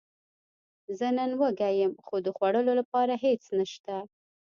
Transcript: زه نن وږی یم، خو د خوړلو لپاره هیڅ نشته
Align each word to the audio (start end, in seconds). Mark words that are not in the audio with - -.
زه 0.97 1.07
نن 1.17 1.31
وږی 1.39 1.73
یم، 1.81 1.93
خو 2.05 2.15
د 2.25 2.27
خوړلو 2.35 2.71
لپاره 2.79 3.13
هیڅ 3.25 3.43
نشته 3.59 3.95